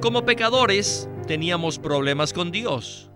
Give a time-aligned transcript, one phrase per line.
[0.00, 3.10] Como pecadores, teníamos problemas con Dios.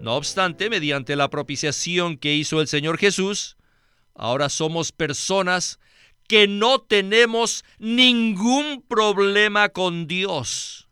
[0.00, 3.56] No obstante, mediante la propiciación que hizo el Señor Jesús,
[4.12, 5.78] ahora somos personas
[6.26, 10.88] que no tenemos ningún problema con Dios.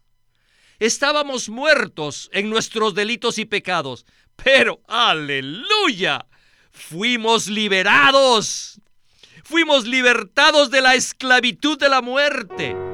[0.79, 4.07] Estábamos muertos en nuestros delitos y pecados,
[4.37, 6.27] pero aleluya,
[6.71, 8.81] fuimos liberados.
[9.43, 12.94] Fuimos libertados de la esclavitud de la muerte.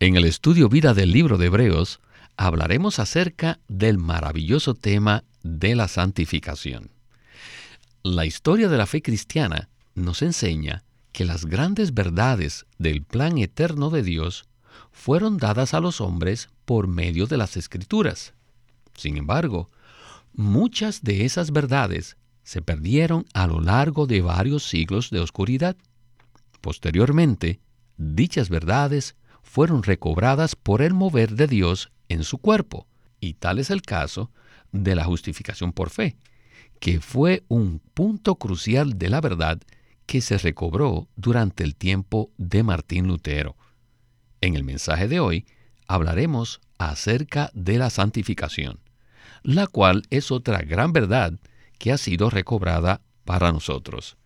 [0.00, 2.00] en el Estudio Vida del libro de Hebreos,
[2.36, 6.90] hablaremos acerca del maravilloso tema de la santificación.
[8.04, 13.90] La historia de la fe cristiana nos enseña que las grandes verdades del plan eterno
[13.90, 14.44] de Dios
[14.92, 18.34] fueron dadas a los hombres por medio de las escrituras.
[18.94, 19.68] Sin embargo,
[20.32, 25.76] muchas de esas verdades se perdieron a lo largo de varios siglos de oscuridad.
[26.60, 27.58] Posteriormente,
[27.96, 29.16] dichas verdades
[29.58, 32.86] fueron recobradas por el mover de Dios en su cuerpo,
[33.18, 34.30] y tal es el caso
[34.70, 36.16] de la justificación por fe,
[36.78, 39.58] que fue un punto crucial de la verdad
[40.06, 43.56] que se recobró durante el tiempo de Martín Lutero.
[44.40, 45.44] En el mensaje de hoy
[45.88, 48.78] hablaremos acerca de la santificación,
[49.42, 51.32] la cual es otra gran verdad
[51.80, 54.18] que ha sido recobrada para nosotros.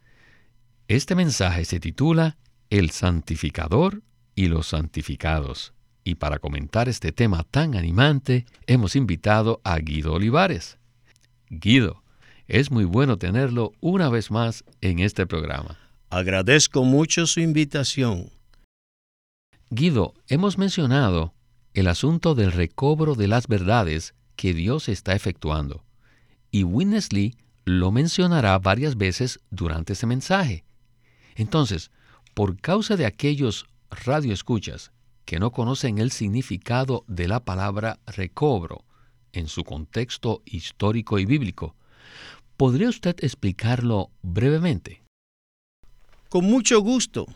[0.88, 2.36] Este mensaje se titula
[2.69, 4.03] El santificador
[4.34, 5.72] y los santificados.
[6.05, 10.78] Y para comentar este tema tan animante, hemos invitado a Guido Olivares.
[11.48, 12.03] Guido,
[12.48, 15.78] es muy bueno tenerlo una vez más en este programa.
[16.10, 18.31] Agradezco mucho su invitación.
[19.70, 21.34] Guido, hemos mencionado
[21.72, 25.84] el asunto del recobro de las verdades que Dios está efectuando.
[26.50, 30.64] Y Winnesley lo mencionará varias veces durante ese mensaje.
[31.37, 31.91] Entonces,
[32.34, 34.92] por causa de aquellos radioescuchas
[35.25, 38.84] que no conocen el significado de la palabra recobro
[39.32, 41.75] en su contexto histórico y bíblico,
[42.56, 45.02] ¿podría usted explicarlo brevemente?
[46.28, 47.26] Con mucho gusto.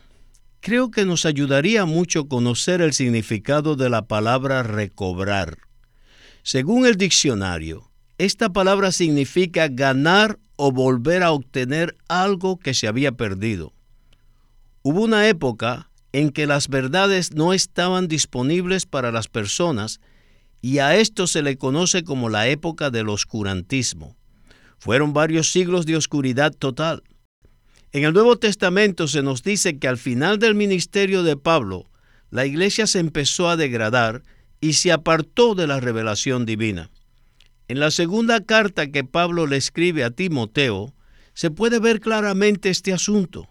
[0.59, 5.59] Creo que nos ayudaría mucho conocer el significado de la palabra recobrar.
[6.43, 13.11] Según el diccionario, esta palabra significa ganar o volver a obtener algo que se había
[13.11, 13.73] perdido.
[14.81, 19.99] Hubo una época en que las verdades no estaban disponibles para las personas
[20.61, 24.15] y a esto se le conoce como la época del oscurantismo.
[24.79, 27.03] Fueron varios siglos de oscuridad total.
[27.91, 31.89] En el Nuevo Testamento se nos dice que al final del ministerio de Pablo,
[32.29, 34.23] la iglesia se empezó a degradar
[34.59, 36.89] y se apartó de la revelación divina.
[37.67, 40.93] En la segunda carta que Pablo le escribe a Timoteo,
[41.33, 43.47] se puede ver claramente este asunto.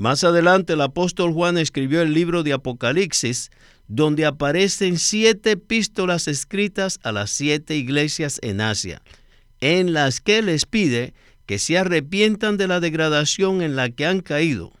[0.00, 3.50] Más adelante el apóstol Juan escribió el libro de Apocalipsis,
[3.86, 9.02] donde aparecen siete epístolas escritas a las siete iglesias en Asia,
[9.60, 11.12] en las que les pide
[11.44, 14.72] que se arrepientan de la degradación en la que han caído.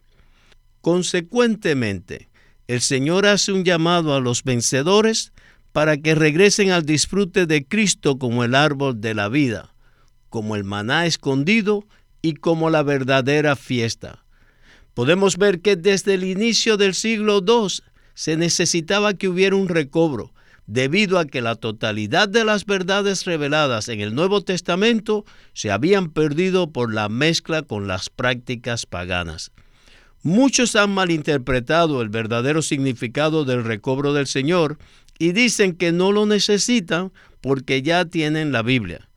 [0.80, 2.30] Consecuentemente,
[2.66, 5.34] el Señor hace un llamado a los vencedores
[5.72, 9.74] para que regresen al disfrute de Cristo como el árbol de la vida,
[10.30, 11.84] como el maná escondido
[12.22, 14.24] y como la verdadera fiesta
[14.94, 17.68] podemos ver que desde el inicio del siglo II
[18.14, 20.32] se necesitaba que hubiera un recobro,
[20.66, 26.10] debido a que la totalidad de las verdades reveladas en el Nuevo Testamento se habían
[26.10, 29.50] perdido por la mezcla con las prácticas paganas.
[30.22, 34.78] Muchos han malinterpretado el verdadero significado del recobro del Señor
[35.18, 37.10] y dicen que no lo necesitan
[37.40, 39.08] porque ya tienen la Biblia.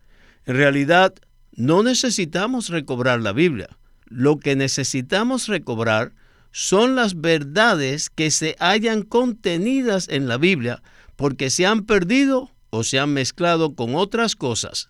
[0.45, 1.13] En realidad,
[1.51, 3.69] no necesitamos recobrar la Biblia
[4.13, 6.13] lo que necesitamos recobrar
[6.51, 10.83] son las verdades que se hayan contenidas en la Biblia
[11.15, 14.89] porque se han perdido o se han mezclado con otras cosas.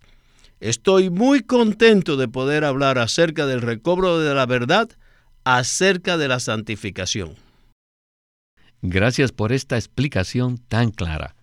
[0.60, 4.90] Estoy muy contento de poder hablar acerca del recobro de la verdad,
[5.46, 7.36] acerca de la santificación.
[8.82, 11.36] Gracias por esta explicación tan clara.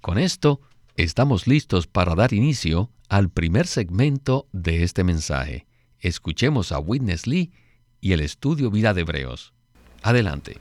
[0.00, 0.60] Con esto,
[0.96, 5.65] estamos listos para dar inicio al primer segmento de este mensaje.
[6.00, 7.52] Escuchemos a Witness Lee
[8.00, 9.52] y el estudio Vida de Hebreos.
[10.02, 10.60] Adelante.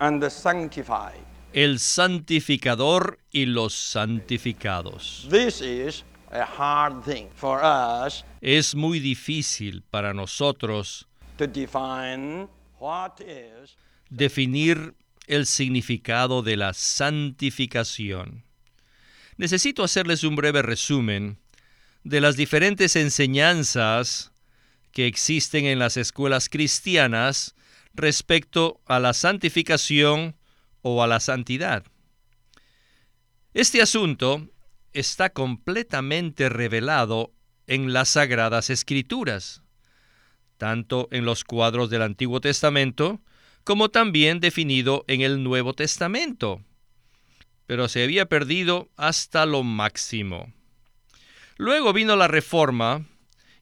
[0.00, 1.20] and the sanctified.
[1.52, 5.26] El santificador y los santificados.
[5.28, 11.06] This is a hard thing for us Es muy difícil para nosotros
[11.36, 12.48] to define
[12.78, 13.76] what is
[14.10, 14.94] definir
[15.26, 18.44] el significado de la santificación.
[19.36, 21.38] Necesito hacerles un breve resumen
[22.04, 24.32] de las diferentes enseñanzas
[24.92, 27.54] que existen en las escuelas cristianas
[27.94, 30.36] respecto a la santificación
[30.82, 31.84] o a la santidad.
[33.52, 34.48] Este asunto
[34.92, 37.32] está completamente revelado
[37.66, 39.62] en las sagradas escrituras,
[40.56, 43.20] tanto en los cuadros del Antiguo Testamento
[43.64, 46.62] como también definido en el Nuevo Testamento,
[47.66, 50.52] pero se había perdido hasta lo máximo.
[51.60, 53.04] Luego vino la reforma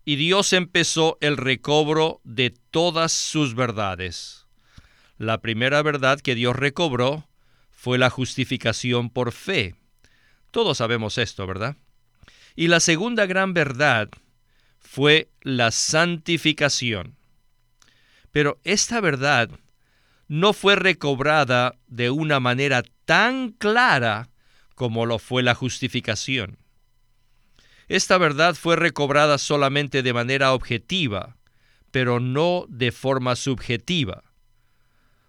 [0.04, 4.46] y Dios empezó el recobro de todas sus verdades.
[5.16, 7.26] La primera verdad que Dios recobró
[7.72, 9.74] fue la justificación por fe.
[10.52, 11.74] Todos sabemos esto, ¿verdad?
[12.54, 14.08] Y la segunda gran verdad
[14.78, 17.16] fue la santificación.
[18.30, 19.50] Pero esta verdad
[20.28, 24.30] no fue recobrada de una manera tan clara
[24.76, 26.58] como lo fue la justificación.
[27.88, 31.36] Esta verdad fue recobrada solamente de manera objetiva,
[31.90, 34.24] pero no de forma subjetiva,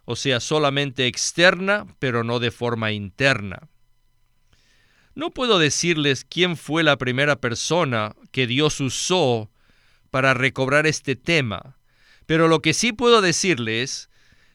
[0.04, 3.70] o sea, solamente externa, pero no de forma interna.
[5.16, 9.50] No puedo decirles quién fue la primera persona que Dios usó
[10.12, 11.78] para recobrar este tema,
[12.26, 14.10] pero lo que sí puedo decirles,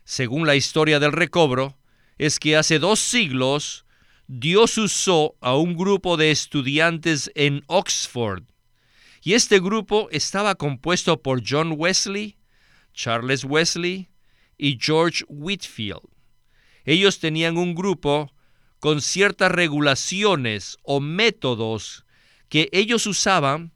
[0.05, 1.79] según la historia del recobro,
[2.19, 3.84] es que hace dos siglos
[4.26, 8.44] Dios usó a un grupo de estudiantes en Oxford.
[9.23, 12.38] Y este grupo estaba compuesto por John Wesley,
[12.94, 14.09] Charles Wesley
[14.56, 16.09] y George Whitfield.
[16.87, 18.32] Ellos tenían un grupo
[18.81, 22.06] con ciertas regulaciones o métodos
[22.49, 23.73] que ellos usaban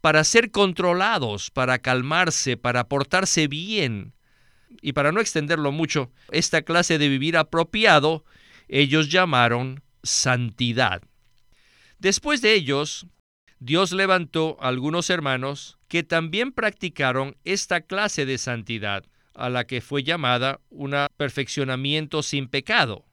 [0.00, 4.14] para ser controlados, para calmarse, para portarse bien.
[4.80, 8.24] Y para no extenderlo mucho, esta clase de vivir apropiado,
[8.68, 11.02] ellos llamaron santidad.
[11.98, 13.06] Después de ellos,
[13.58, 19.04] Dios levantó a algunos hermanos que también practicaron esta clase de santidad,
[19.34, 23.04] a la que fue llamada un perfeccionamiento sin pecado.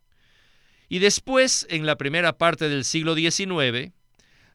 [0.90, 3.92] Y después, en la primera parte del siglo XIX,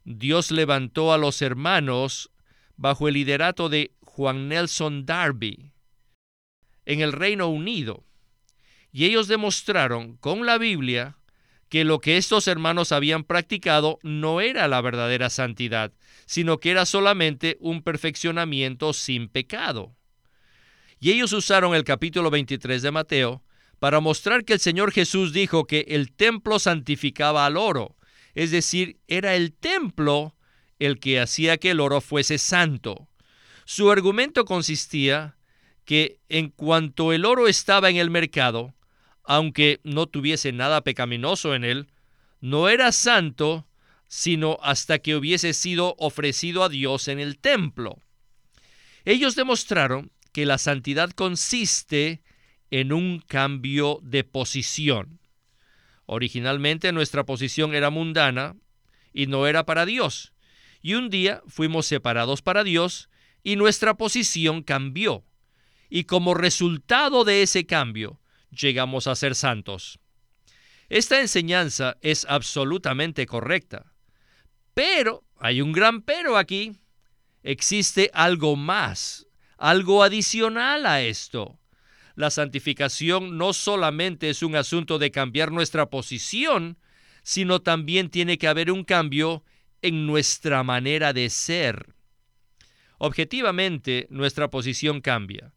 [0.05, 2.31] Dios levantó a los hermanos
[2.76, 5.73] bajo el liderato de Juan Nelson Darby
[6.84, 8.05] en el Reino Unido.
[8.93, 11.17] Y ellos demostraron con la Biblia
[11.72, 15.90] que lo que estos hermanos habían practicado no era la verdadera santidad,
[16.26, 19.96] sino que era solamente un perfeccionamiento sin pecado.
[21.00, 23.42] Y ellos usaron el capítulo 23 de Mateo
[23.78, 27.96] para mostrar que el Señor Jesús dijo que el templo santificaba al oro,
[28.34, 30.36] es decir, era el templo
[30.78, 33.08] el que hacía que el oro fuese santo.
[33.64, 35.38] Su argumento consistía
[35.86, 38.74] que en cuanto el oro estaba en el mercado,
[39.24, 41.88] aunque no tuviese nada pecaminoso en él,
[42.40, 43.66] no era santo
[44.14, 47.98] sino hasta que hubiese sido ofrecido a Dios en el templo.
[49.06, 52.20] Ellos demostraron que la santidad consiste
[52.70, 55.19] en un cambio de posición.
[56.05, 58.55] Originalmente nuestra posición era mundana
[59.14, 60.34] y no era para Dios.
[60.82, 63.08] Y un día fuimos separados para Dios
[63.43, 65.24] y nuestra posición cambió.
[65.88, 68.20] Y como resultado de ese cambio,
[68.53, 69.99] llegamos a ser santos.
[70.89, 73.93] Esta enseñanza es absolutamente correcta.
[74.75, 76.77] Pero hay un gran pero aquí.
[77.43, 79.27] Existe algo más,
[79.59, 81.59] algo adicional a esto.
[82.15, 86.79] La santificación no solamente es un asunto de cambiar nuestra posición,
[87.23, 89.44] sino también tiene que haber un cambio
[89.81, 91.94] en nuestra manera de ser.
[92.99, 95.53] Objetivamente, nuestra posición cambia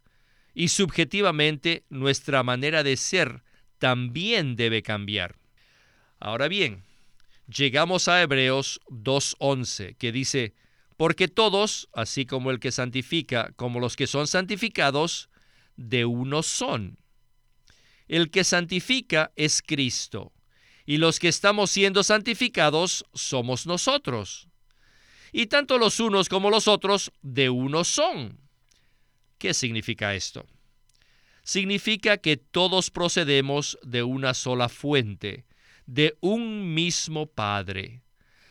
[0.55, 3.43] y subjetivamente nuestra manera de ser
[3.77, 5.35] también debe cambiar.
[6.19, 6.83] Ahora bien,
[7.47, 10.55] llegamos a Hebreos 2.11, que dice,
[10.97, 15.29] porque todos, así como el que santifica, como los que son santificados,
[15.75, 16.97] de uno son.
[18.07, 20.31] El que santifica es Cristo,
[20.85, 24.47] y los que estamos siendo santificados somos nosotros.
[25.33, 28.45] Y tanto los unos como los otros de uno son.
[29.38, 30.46] ¿Qué significa esto?
[31.44, 35.46] Significa que todos procedemos de una sola fuente,
[35.86, 38.01] de un mismo Padre.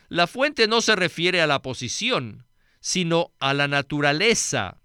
[0.07, 2.45] La fuente no se refiere a la posición,
[2.79, 4.79] sino a la naturaleza.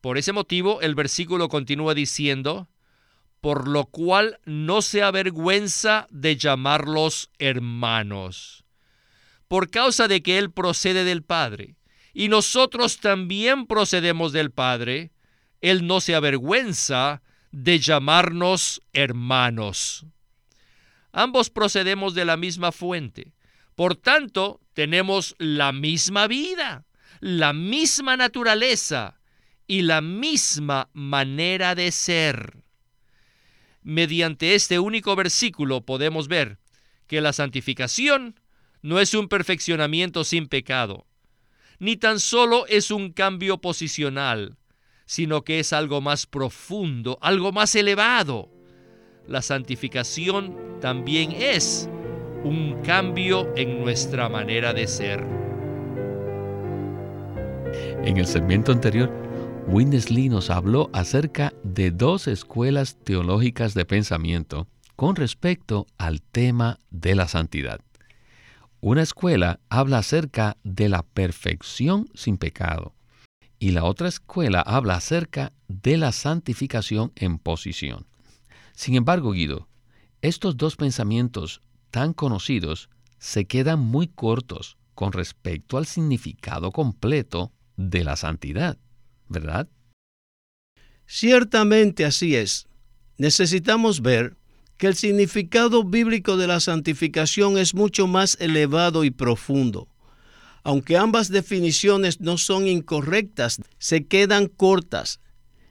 [0.00, 2.68] Por ese motivo el versículo continúa diciendo,
[3.40, 8.64] por lo cual no se avergüenza de llamarlos hermanos,
[9.48, 11.74] por causa de que Él procede del Padre,
[12.12, 15.12] y nosotros también procedemos del Padre,
[15.60, 20.06] Él no se avergüenza de llamarnos hermanos.
[21.12, 23.32] Ambos procedemos de la misma fuente,
[23.74, 26.84] por tanto, tenemos la misma vida,
[27.20, 29.18] la misma naturaleza
[29.66, 32.62] y la misma manera de ser.
[33.82, 36.58] Mediante este único versículo podemos ver
[37.06, 38.38] que la santificación
[38.82, 41.06] no es un perfeccionamiento sin pecado,
[41.80, 44.56] ni tan solo es un cambio posicional,
[45.06, 48.48] sino que es algo más profundo, algo más elevado.
[49.26, 51.88] La santificación también es
[52.44, 55.24] un cambio en nuestra manera de ser.
[58.04, 59.10] En el segmento anterior,
[59.66, 67.14] Winnesley nos habló acerca de dos escuelas teológicas de pensamiento con respecto al tema de
[67.14, 67.80] la santidad.
[68.82, 72.94] Una escuela habla acerca de la perfección sin pecado
[73.58, 78.06] y la otra escuela habla acerca de la santificación en posición.
[78.74, 79.68] Sin embargo, Guido,
[80.22, 81.60] estos dos pensamientos
[81.90, 88.78] tan conocidos se quedan muy cortos con respecto al significado completo de la santidad,
[89.28, 89.68] ¿verdad?
[91.06, 92.66] Ciertamente así es.
[93.18, 94.38] Necesitamos ver
[94.80, 99.88] que el significado bíblico de la santificación es mucho más elevado y profundo.
[100.62, 105.20] Aunque ambas definiciones no son incorrectas, se quedan cortas.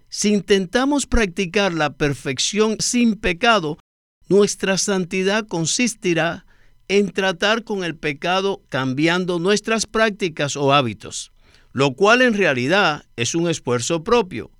[0.09, 3.79] Si intentamos practicar la perfección sin pecado,
[4.27, 6.45] nuestra santidad consistirá
[6.87, 11.31] en tratar con el pecado cambiando nuestras prácticas o hábitos,
[11.71, 14.51] lo cual en realidad es un esfuerzo propio.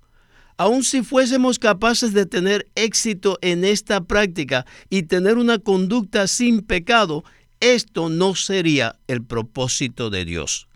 [0.60, 6.60] Aun si fuésemos capaces de tener éxito en esta práctica y tener una conducta sin
[6.60, 7.24] pecado,
[7.60, 10.68] esto no sería el propósito de Dios.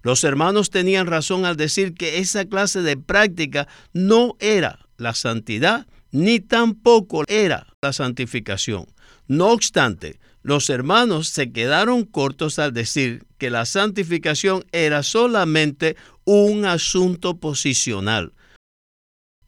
[0.00, 5.86] Los hermanos tenían razón al decir que esa clase de práctica no era la santidad,
[6.12, 8.86] ni tampoco era la santificación.
[9.28, 16.64] No obstante, los hermanos se quedaron cortos al decir que la santificación era solamente un
[16.64, 18.32] asunto posicional.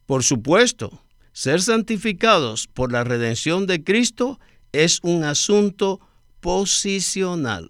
[0.09, 4.39] Por supuesto, ser santificados por la redención de Cristo
[4.71, 5.99] es un asunto
[6.39, 7.69] posicional.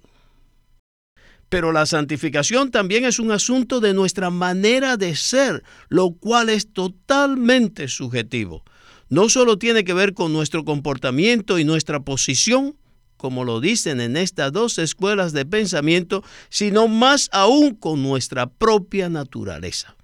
[1.50, 6.72] Pero la santificación también es un asunto de nuestra manera de ser, lo cual es
[6.72, 8.64] totalmente subjetivo
[9.10, 12.76] no solo tiene que ver con nuestro comportamiento y nuestra posición,
[13.18, 19.10] como lo dicen en estas dos escuelas de pensamiento, sino más aún con nuestra propia
[19.10, 19.96] naturaleza.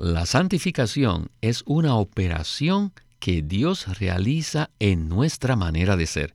[0.00, 6.32] La santificación es una operación que Dios realiza en nuestra manera de ser,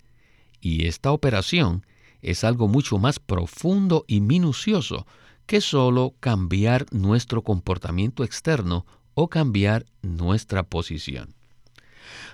[0.62, 1.84] y esta operación
[2.22, 5.08] es algo mucho más profundo y minucioso
[5.48, 11.34] que solo cambiar nuestro comportamiento externo o cambiar nuestra posición.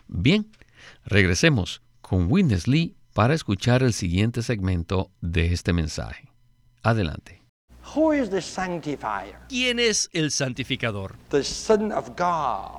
[0.10, 0.52] Bien,
[1.06, 6.28] regresemos con Witness Lee para escuchar el siguiente segmento de este mensaje.
[6.84, 7.41] Adelante.
[9.50, 11.18] ¿Quién es el santificador?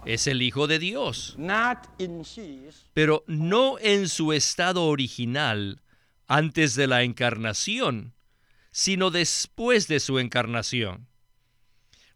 [0.06, 1.36] Es el Hijo de Dios.
[2.94, 5.82] Pero no en su estado original,
[6.28, 8.14] antes de la encarnación,
[8.70, 11.08] sino después de su encarnación.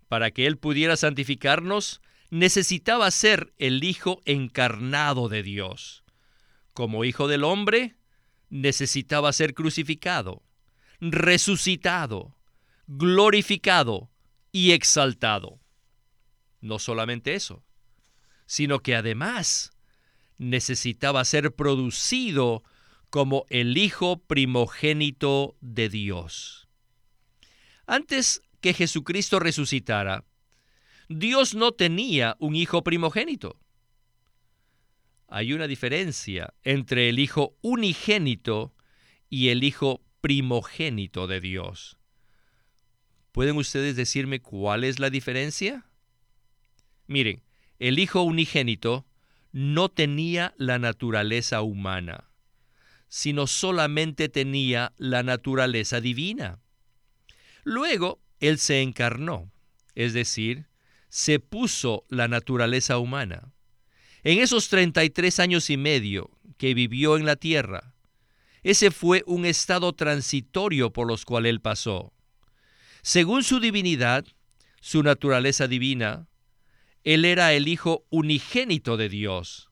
[0.09, 2.01] Para que Él pudiera santificarnos,
[2.31, 6.03] necesitaba ser el Hijo encarnado de Dios.
[6.73, 7.97] Como Hijo del Hombre,
[8.49, 10.43] necesitaba ser crucificado,
[11.01, 12.36] resucitado,
[12.87, 14.11] glorificado
[14.53, 15.61] y exaltado.
[16.61, 17.65] No solamente eso,
[18.47, 19.73] sino que además
[20.39, 22.63] necesitaba ser producido
[23.11, 26.69] como el Hijo primogénito de Dios.
[27.87, 30.25] Antes que Jesucristo resucitara,
[31.09, 33.61] Dios no tenía un hijo primogénito.
[35.29, 38.75] Hay una diferencia entre el hijo unigénito
[39.29, 41.97] y el hijo primogénito de Dios.
[43.37, 45.85] ¿Pueden ustedes decirme cuál es la diferencia?
[47.07, 47.43] Miren,
[47.79, 49.05] el hijo unigénito
[49.53, 52.31] no tenía la naturaleza humana,
[53.09, 56.63] sino solamente tenía la naturaleza divina.
[57.63, 59.53] Luego, él se encarnó,
[59.95, 60.69] es decir,
[61.11, 63.53] se puso la naturaleza humana.
[64.23, 67.93] En esos 33 años y medio que vivió en la tierra,
[68.63, 72.16] ese fue un estado transitorio por los cual él pasó.
[73.07, 74.25] Según su divinidad,
[74.81, 76.27] su naturaleza divina,
[77.05, 79.71] él era el Hijo unigénito de Dios,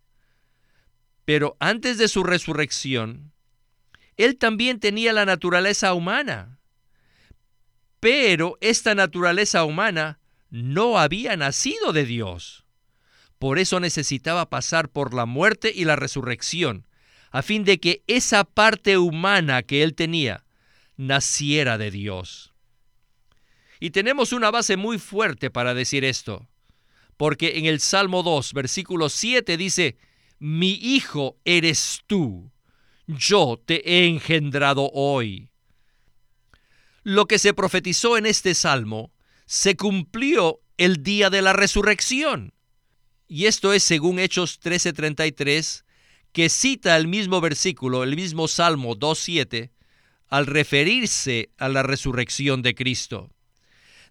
[1.25, 3.33] Pero antes de su resurrección,
[4.17, 6.61] Él también tenía la naturaleza humana.
[7.99, 12.65] Pero esta naturaleza humana no había nacido de Dios.
[13.41, 16.87] Por eso necesitaba pasar por la muerte y la resurrección,
[17.33, 20.45] a fin de que esa parte humana que Él tenía
[20.97, 22.54] naciera de Dios.
[23.85, 26.49] Y tenemos una base muy fuerte para decir esto,
[27.19, 29.99] porque en el Salmo 2, versículo 7 dice,
[30.39, 32.51] mi hijo eres tú,
[33.07, 35.51] yo te he engendrado hoy.
[37.03, 39.13] Lo que se profetizó en este salmo
[39.45, 42.55] se cumplió el día de la resurrección.
[43.29, 45.85] Y esto es según Hechos 13:33,
[46.33, 49.73] que cita el mismo versículo, el mismo Salmo 2:7,
[50.29, 53.34] al referirse a la resurrección de Cristo.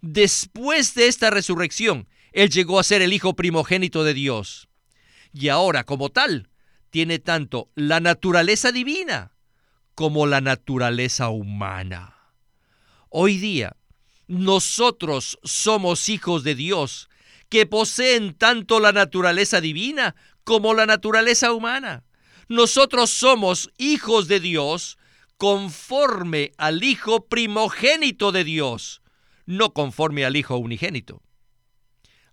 [0.04, 4.68] Después de esta resurrección, Él llegó a ser el Hijo primogénito de Dios.
[5.32, 6.50] Y ahora, como tal,
[6.90, 9.32] tiene tanto la naturaleza divina
[9.96, 12.18] como la naturaleza humana.
[13.08, 13.78] Hoy día,
[14.28, 17.08] nosotros somos hijos de Dios
[17.48, 22.04] que poseen tanto la naturaleza divina como la naturaleza humana.
[22.50, 24.98] Nosotros somos hijos de Dios
[25.38, 29.03] conforme al Hijo primogénito de Dios,
[29.46, 31.22] no conforme al Hijo unigénito.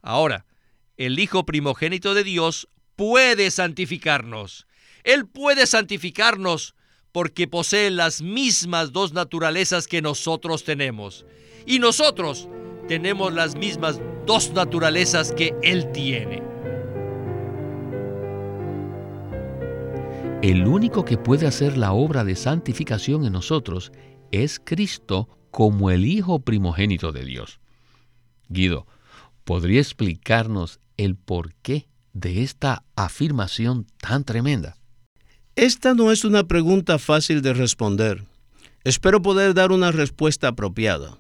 [0.03, 0.47] Ahora,
[0.97, 4.67] el Hijo primogénito de Dios puede santificarnos.
[5.05, 6.75] Él puede santificarnos
[7.13, 11.27] porque posee las mismas dos naturalezas que nosotros tenemos.
[11.67, 12.49] Y nosotros
[12.89, 16.43] tenemos las mismas dos naturalezas que Él tiene.
[20.43, 23.93] El único que puede hacer la obra de santificación en nosotros
[24.33, 27.61] es Cristo como el Hijo primogénito de Dios.
[28.49, 28.87] Guido,
[29.45, 34.77] ¿podría explicarnos el porqué de esta afirmación tan tremenda?
[35.57, 38.25] Esta no es una pregunta fácil de responder.
[38.85, 41.19] Espero poder dar una respuesta apropiada.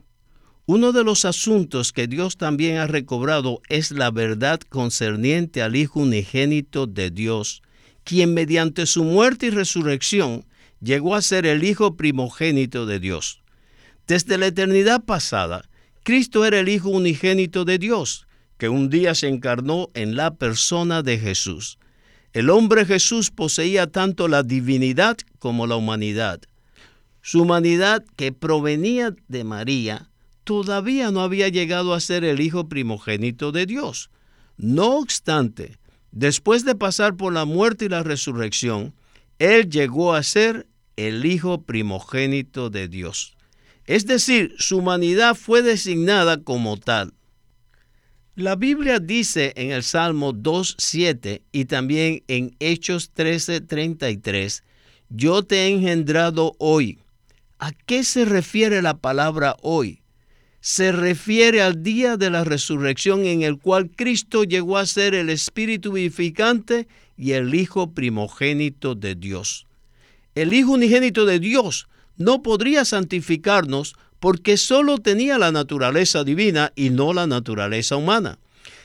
[0.67, 6.01] Uno de los asuntos que Dios también ha recobrado es la verdad concerniente al Hijo
[6.01, 7.63] unigénito de Dios,
[8.05, 10.47] quien mediante su muerte y resurrección
[10.81, 13.40] llegó a ser el Hijo primogénito de Dios.
[14.11, 15.63] Desde la eternidad pasada,
[16.03, 18.27] Cristo era el Hijo unigénito de Dios,
[18.59, 21.79] que un día se encarnó en la persona de Jesús.
[22.33, 26.41] El hombre Jesús poseía tanto la divinidad como la humanidad.
[27.23, 30.11] Su humanidad, que provenía de María,
[30.43, 34.11] todavía no había llegado a ser el Hijo primogénito de Dios.
[34.57, 35.79] No obstante,
[36.11, 38.93] después de pasar por la muerte y la resurrección,
[39.39, 43.37] Él llegó a ser el Hijo primogénito de Dios.
[43.87, 47.13] Es decir, su humanidad fue designada como tal.
[48.37, 54.63] La Biblia dice en el Salmo 2.7 y también en Hechos 13.33,
[55.09, 56.99] yo te he engendrado hoy.
[57.59, 60.01] ¿A qué se refiere la palabra hoy?
[60.61, 65.31] se refiere al día de la resurrección en el cual Cristo llegó a ser el
[65.31, 69.67] Espíritu vivificante y el Hijo primogénito de Dios.
[70.35, 71.89] El Hijo unigénito de Dios
[72.21, 78.39] no podría santificarnos porque solo tenía la naturaleza divina y no la naturaleza humana.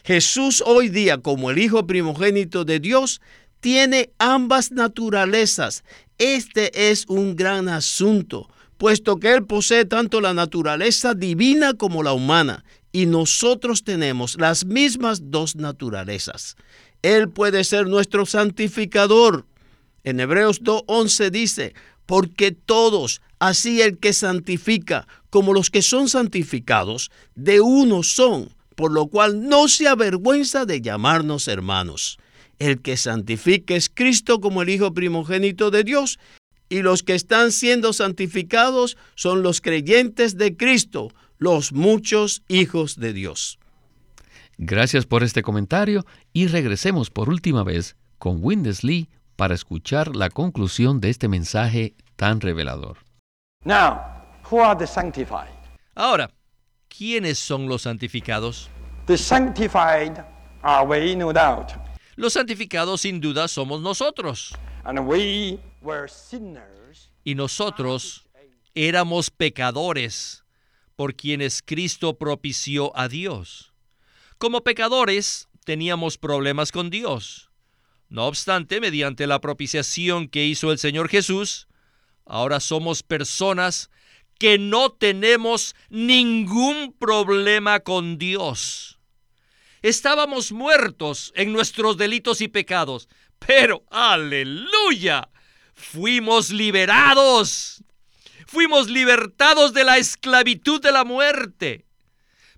[0.05, 3.21] Jesús hoy día como el Hijo primogénito de Dios
[3.59, 5.83] tiene ambas naturalezas.
[6.17, 12.13] Este es un gran asunto puesto que Él posee tanto la naturaleza divina como la
[12.13, 16.55] humana, y nosotros tenemos las mismas dos naturalezas.
[17.01, 19.45] Él puede ser nuestro santificador.
[20.03, 21.73] En Hebreos 2.11 dice,
[22.05, 28.91] porque todos, así el que santifica como los que son santificados, de uno son, por
[28.91, 32.17] lo cual no se avergüenza de llamarnos hermanos.
[32.59, 36.19] El que santifica es Cristo como el Hijo primogénito de Dios
[36.69, 43.13] y los que están siendo santificados son los creyentes de Cristo, los muchos hijos de
[43.13, 43.59] Dios.
[44.57, 51.01] Gracias por este comentario y regresemos por última vez con Windesley para escuchar la conclusión
[51.01, 53.04] de este mensaje tan revelador.
[53.65, 55.49] Now, who are the sanctified?
[55.95, 56.29] Ahora,
[56.87, 58.69] ¿quiénes son los santificados?
[59.07, 60.23] The sanctified
[60.61, 61.71] are we, no doubt.
[62.15, 64.53] Los santificados sin duda somos nosotros.
[64.83, 67.09] And we were sinners.
[67.23, 68.27] Y nosotros
[68.75, 70.43] éramos pecadores
[70.95, 73.73] por quienes Cristo propició a Dios.
[74.37, 77.49] Como pecadores teníamos problemas con Dios.
[78.09, 81.67] No obstante, mediante la propiciación que hizo el Señor Jesús,
[82.25, 83.89] ahora somos personas
[84.39, 88.99] que no tenemos ningún problema con Dios.
[89.81, 93.07] Estábamos muertos en nuestros delitos y pecados,
[93.37, 95.29] Pero, aleluya,
[95.73, 97.83] fuimos liberados.
[98.47, 101.85] Fuimos libertados de la esclavitud de la muerte.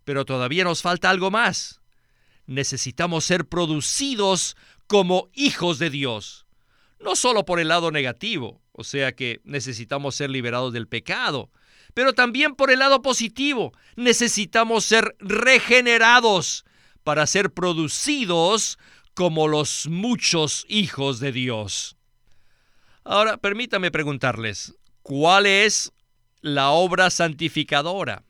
[0.03, 1.81] Pero todavía nos falta algo más.
[2.45, 4.55] Necesitamos ser producidos
[4.87, 6.45] como hijos de Dios.
[6.99, 11.49] No solo por el lado negativo, o sea que necesitamos ser liberados del pecado,
[11.95, 16.63] pero también por el lado positivo, necesitamos ser regenerados
[17.03, 18.77] para ser producidos
[19.15, 21.97] como los muchos hijos de Dios.
[23.03, 25.91] Ahora, permítame preguntarles, ¿cuál es
[26.41, 28.25] la obra santificadora?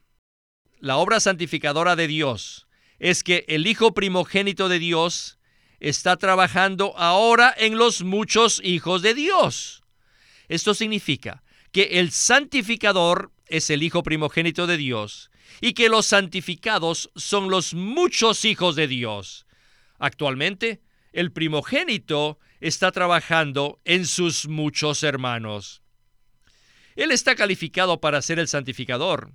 [0.80, 2.68] La obra santificadora de Dios
[3.00, 5.40] es que el Hijo primogénito de Dios
[5.82, 9.84] está trabajando ahora en los muchos hijos de Dios.
[10.48, 15.32] Esto significa que el santificador es el Hijo primogénito de Dios
[15.62, 19.46] y que los santificados son los muchos hijos de Dios.
[20.00, 20.82] Actualmente,
[21.14, 25.82] el primogénito está trabajando en sus muchos hermanos.
[26.96, 29.34] Él está calificado para ser el santificador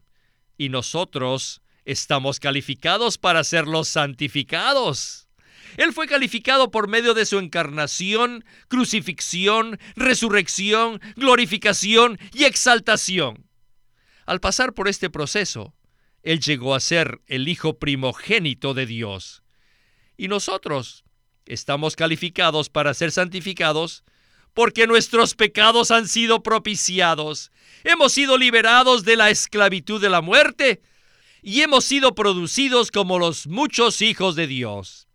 [0.58, 5.28] y nosotros estamos calificados para ser los santificados.
[5.76, 13.46] Él fue calificado por medio de su encarnación, crucifixión, resurrección, glorificación y exaltación.
[14.26, 15.74] Al pasar por este proceso,
[16.22, 19.42] Él llegó a ser el Hijo primogénito de Dios.
[20.16, 21.04] Y nosotros
[21.46, 24.04] estamos calificados para ser santificados
[24.54, 27.50] porque nuestros pecados han sido propiciados.
[27.84, 30.82] Hemos sido liberados de la esclavitud de la muerte
[31.42, 35.08] y hemos sido producidos como los muchos hijos de Dios.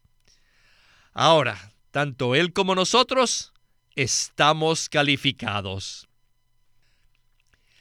[1.20, 3.52] Ahora, tanto Él como nosotros
[3.96, 6.08] estamos calificados.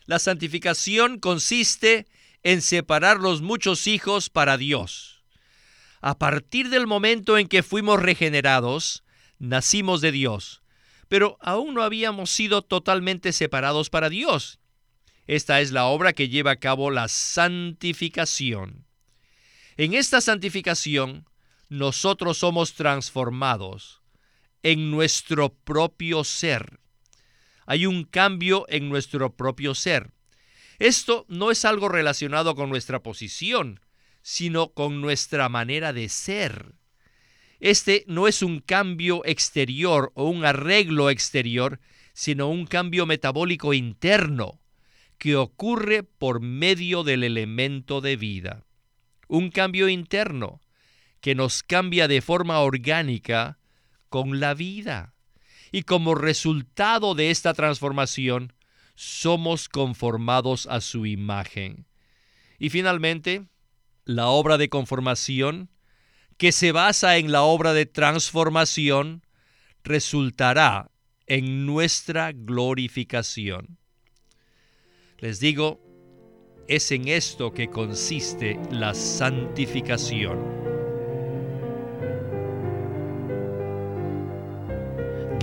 [0.07, 2.07] La santificación consiste
[2.42, 5.22] en separar los muchos hijos para Dios.
[6.01, 9.05] A partir del momento en que fuimos regenerados,
[9.38, 10.62] nacimos de Dios,
[11.09, 14.61] pero aún no habíamos sido totalmente separados para Dios.
[15.27, 18.87] Esta es la obra que lleva a cabo la santificación.
[19.77, 21.27] En esta santificación,
[21.69, 24.03] nosotros somos transformados
[24.63, 26.81] en nuestro propio ser.
[27.67, 30.13] Hay un cambio en nuestro propio ser.
[30.79, 33.81] Esto no es algo relacionado con nuestra posición,
[34.23, 36.75] sino con nuestra manera de ser.
[37.61, 41.81] Este no es un cambio exterior o un arreglo exterior,
[42.13, 44.61] sino un cambio metabólico interno
[45.19, 48.65] que ocurre por medio del elemento de vida.
[49.29, 50.61] Un cambio interno
[51.27, 53.59] que nos cambia de forma orgánica
[54.09, 55.12] con la vida.
[55.73, 58.53] Y como resultado de esta transformación,
[58.95, 61.89] somos conformados a su imagen.
[62.61, 63.45] Y finalmente,
[64.05, 65.69] la obra de conformación,
[66.37, 69.27] que se basa en la obra de transformación,
[69.83, 70.93] resultará
[71.27, 73.79] en nuestra glorificación.
[75.19, 75.81] Les digo,
[76.69, 80.76] es en esto que consiste la santificación.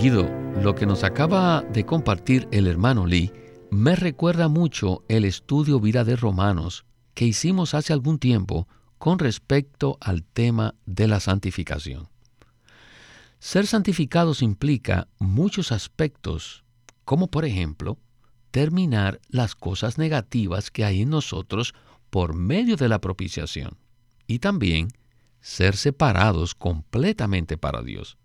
[0.04, 3.32] Lo que nos acaba de compartir el hermano Lee
[3.70, 9.96] me recuerda mucho el estudio vida de Romanos que hicimos hace algún tiempo con respecto
[10.02, 12.10] al tema de la santificación.
[13.38, 16.64] Ser santificados implica muchos aspectos,
[17.06, 17.96] como por ejemplo,
[18.50, 21.74] terminar las cosas negativas que hay en nosotros
[22.10, 23.78] por medio de la propiciación
[24.26, 24.88] y también
[25.40, 28.18] ser separados completamente para Dios.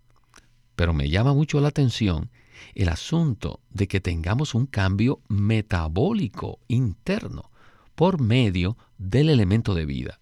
[0.80, 2.30] Pero me llama mucho la atención
[2.74, 7.50] el asunto de que tengamos un cambio metabólico interno
[7.94, 10.20] por medio del elemento de vida.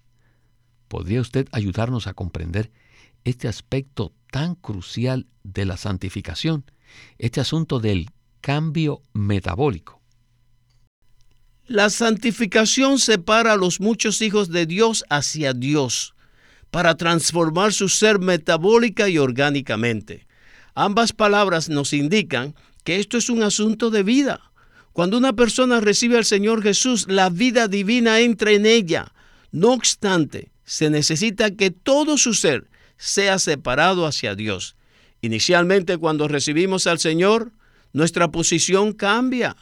[0.88, 2.72] ¿Podría usted ayudarnos a comprender
[3.22, 6.64] este aspecto tan crucial de la santificación,
[7.18, 10.02] este asunto del cambio metabólico?
[11.68, 16.16] La santificación separa a los muchos hijos de Dios hacia Dios
[16.72, 20.26] para transformar su ser metabólica y orgánicamente.
[20.80, 24.52] Ambas palabras nos indican que esto es un asunto de vida.
[24.92, 29.12] Cuando una persona recibe al Señor Jesús, la vida divina entra en ella.
[29.50, 34.76] No obstante, se necesita que todo su ser sea separado hacia Dios.
[35.20, 37.50] Inicialmente cuando recibimos al Señor,
[37.92, 39.56] nuestra posición cambia.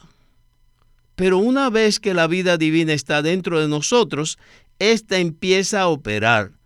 [1.15, 4.37] Pero una vez que la vida divina está dentro de nosotros,
[4.77, 6.56] ésta empieza a operar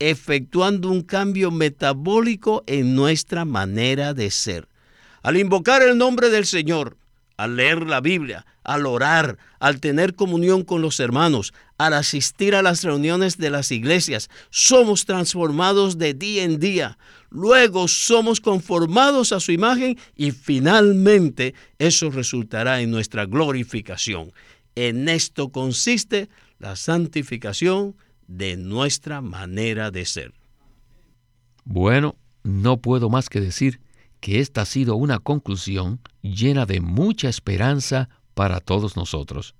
[0.00, 4.66] efectuando un cambio metabólico en nuestra manera de ser.
[5.22, 6.96] Al invocar el nombre del Señor,
[7.36, 12.62] al leer la Biblia, al orar, al tener comunión con los hermanos, al asistir a
[12.62, 16.98] las reuniones de las iglesias, somos transformados de día en día.
[17.30, 24.32] Luego somos conformados a su imagen y finalmente eso resultará en nuestra glorificación.
[24.74, 27.96] En esto consiste la santificación
[28.30, 30.32] de nuestra manera de ser.
[31.64, 32.14] Bueno,
[32.44, 33.80] no puedo más que decir
[34.20, 39.56] que esta ha sido una conclusión llena de mucha esperanza para todos nosotros.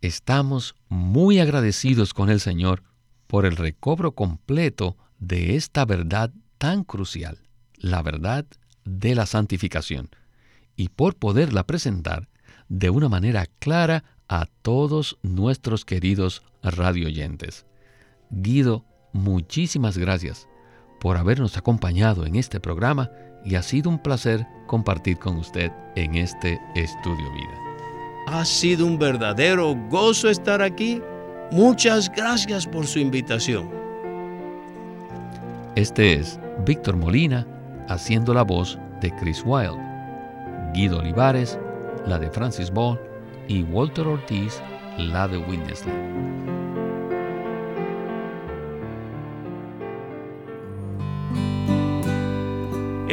[0.00, 2.82] Estamos muy agradecidos con el Señor
[3.26, 7.42] por el recobro completo de esta verdad tan crucial,
[7.76, 8.46] la verdad
[8.86, 10.08] de la santificación,
[10.76, 12.28] y por poderla presentar
[12.70, 17.66] de una manera clara a todos nuestros queridos radioyentes.
[18.36, 20.48] Guido, muchísimas gracias
[21.00, 23.10] por habernos acompañado en este programa
[23.44, 27.64] y ha sido un placer compartir con usted en este estudio vida.
[28.26, 31.00] Ha sido un verdadero gozo estar aquí.
[31.52, 33.70] Muchas gracias por su invitación.
[35.76, 37.46] Este es Víctor Molina
[37.88, 39.82] haciendo la voz de Chris Wilde,
[40.72, 41.58] Guido Olivares,
[42.06, 42.98] la de Francis Ball
[43.48, 44.62] y Walter Ortiz,
[44.96, 46.63] la de Winnesley.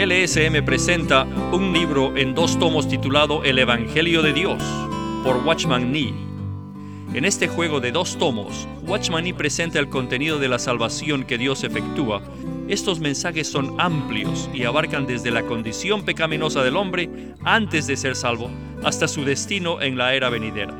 [0.02, 4.64] LSM presenta un libro en dos tomos titulado El Evangelio de Dios
[5.24, 6.12] por Watchman Nee.
[7.14, 11.38] En este juego de dos tomos, Watchman Nee presenta el contenido de la salvación que
[11.38, 12.24] Dios efectúa.
[12.68, 17.08] Estos mensajes son amplios y abarcan desde la condición pecaminosa del hombre
[17.44, 18.50] antes de ser salvo
[18.84, 20.76] hasta su destino en la era venidera.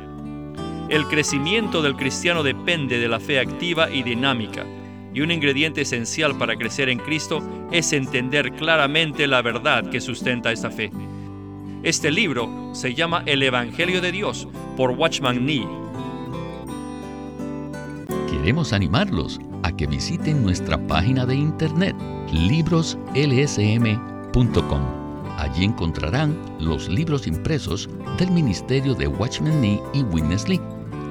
[0.88, 4.66] El crecimiento del cristiano depende de la fe activa y dinámica
[5.14, 10.52] y un ingrediente esencial para crecer en Cristo es entender claramente la verdad que sustenta
[10.52, 10.90] esta fe.
[11.82, 15.66] Este libro se llama El Evangelio de Dios por Watchman Nee.
[18.30, 21.94] Queremos animarlos a que visiten nuestra página de internet
[22.32, 24.80] libroslsm.com.
[25.38, 30.60] Allí encontrarán los libros impresos del ministerio de Watchman Nee y Witness Lee